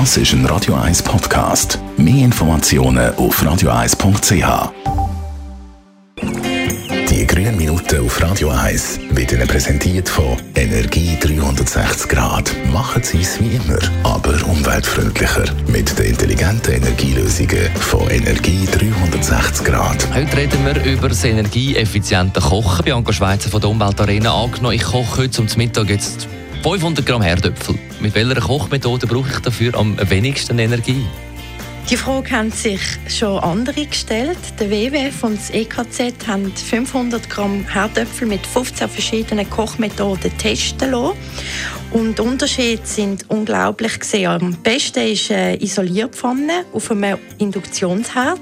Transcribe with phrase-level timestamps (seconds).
[0.00, 1.78] Das ist ein Radio 1 Podcast.
[1.96, 4.72] Mehr Informationen auf radio1.ch.
[7.08, 12.52] Die grünen Minuten auf Radio 1 werden Ihnen präsentiert von Energie 360 Grad.
[12.72, 15.44] Machen Sie es wie immer, aber umweltfreundlicher.
[15.68, 20.08] Mit den intelligenten Energielösungen von Energie 360 Grad.
[20.12, 22.84] Heute reden wir über das energieeffiziente Kochen.
[22.84, 24.74] Bianca Schweizer von der Umweltarena angenommen.
[24.74, 26.26] Ich koche heute zum Mittag jetzt
[26.64, 27.78] 500 Gramm Herdöpfel.
[28.00, 31.04] Mit welcher Kochmethode brauche ich dafür am wenigsten Energie?
[31.90, 34.38] Die Frage haben sich schon andere gestellt.
[34.58, 41.18] Der WWF und das EKZ haben 500 Gramm Herdöpfel mit 15 verschiedenen Kochmethoden testen lassen.
[41.90, 44.28] Und die Unterschiede sind unglaublich gesehen.
[44.28, 48.40] Am besten ist eine Isolierpfanne auf einem Induktionsherd.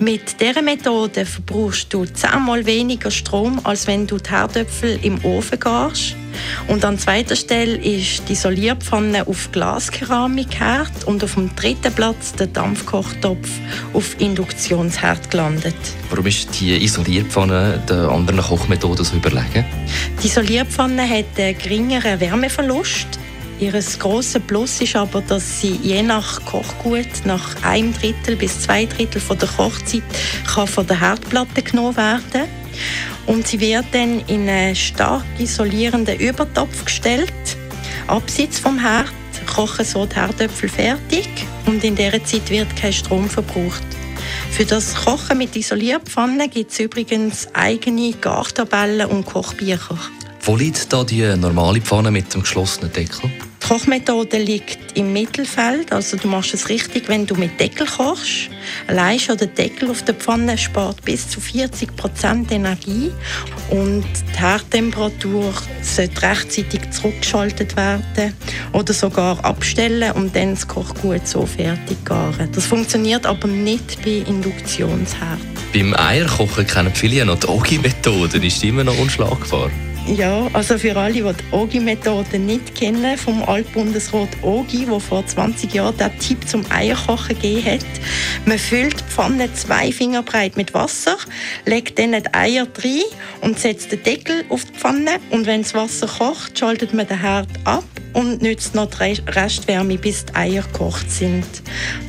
[0.00, 5.58] Mit dieser Methode verbrauchst du zehnmal weniger Strom, als wenn du die Herdöpfel im Ofen
[5.58, 6.14] gehst.
[6.68, 12.46] Und an zweiter Stelle ist die Isolierpfanne auf Glaskeramik-Herd und auf dem dritten Platz der
[12.46, 13.48] Dampfkochtopf
[13.92, 15.74] auf Induktionsherd gelandet.
[16.10, 19.64] Warum ist die Isolierpfanne den anderen Kochmethoden so überlegen?
[20.22, 23.18] Die Isolierpfanne hat einen geringeren Wärmeverlust.
[23.60, 28.86] Ihr grosses Plus ist aber, dass sie je nach Kochgut nach einem Drittel bis zwei
[28.86, 30.04] Drittel von der Kochzeit
[30.46, 32.48] kann von der Herdplatte genommen werden.
[33.26, 37.32] Und sie wird dann in einen stark isolierenden Übertopf gestellt.
[38.06, 39.12] Abseits vom Herd
[39.52, 41.28] kochen so die Herdöpfel fertig
[41.66, 43.82] und in dieser Zeit wird kein Strom verbraucht.
[44.52, 49.98] Für das Kochen mit Isolierpfannen gibt es übrigens eigene Gartabellen und Kochbücher.
[50.42, 53.30] Wo liegt da die normale Pfanne mit dem geschlossenen Deckel?
[53.68, 55.92] Kochmethode liegt im Mittelfeld.
[55.92, 58.48] Also du machst es richtig, wenn du mit Deckel kochst.
[58.86, 63.12] Allein schon der Deckel auf der Pfanne spart bis zu 40 Prozent Energie
[63.68, 65.52] und die Herdtemperatur
[65.82, 68.32] sollte rechtzeitig zurückgeschaltet werden
[68.72, 72.50] oder sogar abstellen und dann das Kochgut so fertig garen.
[72.52, 75.40] Das funktioniert aber nicht bei Induktionsherd.
[75.74, 78.38] Beim Eierkochen kennen viele noch die Ogi-Methode.
[78.38, 79.70] Ist die immer noch unschlagbar?
[80.16, 85.74] Ja, also für alle, die die OGI-Methode nicht kennen, vom Altbundesrat OGI, der vor 20
[85.74, 87.86] Jahren den Tipp zum Eierkochen gegeben hat.
[88.46, 91.18] Man füllt die Pfanne zwei Finger breit mit Wasser,
[91.66, 93.02] legt dann die Eier rein
[93.42, 95.20] und setzt den Deckel auf die Pfanne.
[95.28, 99.98] Und wenn das Wasser kocht, schaltet man den Herd ab und nützt noch die Restwärme,
[99.98, 101.44] bis die Eier gekocht sind.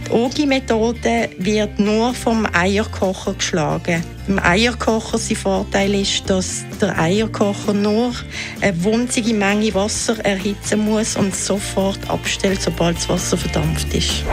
[0.08, 4.04] Die Ogi-Methode wird nur vom Eierkocher geschlagen.
[4.28, 8.14] Im Eierkocher sein Vorteil ist, dass der Eierkocher nur
[8.62, 14.24] eine winzige Menge Wasser erhitzen muss und sofort abstellt, sobald das Wasser verdampft ist.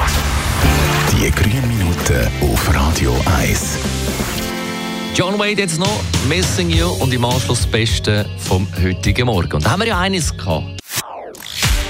[1.12, 3.78] Die grünen Minuten auf Radio 1.
[5.16, 9.54] John Wade jetzt noch, Missing You und im Anschluss das Beste vom heutigen Morgen.
[9.54, 10.75] Und da haben wir ja eines gehabt.